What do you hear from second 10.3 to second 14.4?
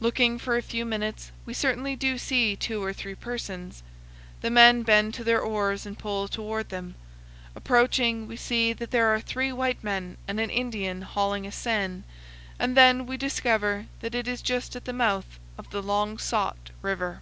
an Indian hauling a seine, and then we discover that it is